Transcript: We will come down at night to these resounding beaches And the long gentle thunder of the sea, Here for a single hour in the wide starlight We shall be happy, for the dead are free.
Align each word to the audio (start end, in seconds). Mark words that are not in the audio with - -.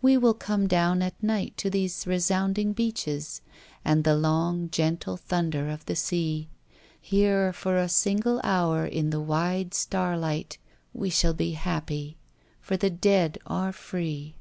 We 0.00 0.16
will 0.16 0.34
come 0.34 0.68
down 0.68 1.02
at 1.02 1.20
night 1.20 1.56
to 1.56 1.68
these 1.68 2.06
resounding 2.06 2.72
beaches 2.74 3.42
And 3.84 4.04
the 4.04 4.14
long 4.16 4.70
gentle 4.70 5.16
thunder 5.16 5.68
of 5.68 5.84
the 5.86 5.96
sea, 5.96 6.48
Here 7.00 7.52
for 7.52 7.76
a 7.76 7.88
single 7.88 8.40
hour 8.44 8.86
in 8.86 9.10
the 9.10 9.20
wide 9.20 9.74
starlight 9.74 10.58
We 10.94 11.10
shall 11.10 11.34
be 11.34 11.54
happy, 11.54 12.16
for 12.60 12.76
the 12.76 12.88
dead 12.90 13.36
are 13.48 13.72
free. 13.72 14.36